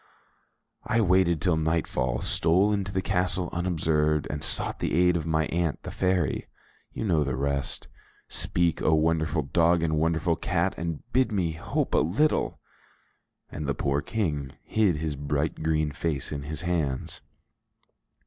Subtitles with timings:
[0.87, 5.45] I waited till nightfall, stole into the castle unobserved, and sought the aid of my
[5.49, 6.47] aunt, the fairy.
[6.91, 7.87] You know the rest.
[8.27, 12.59] Speak, O wonderful dog and wonderful cat, and bid me hope a little!"
[13.51, 17.21] And the poor King hid his bright green face in his hands.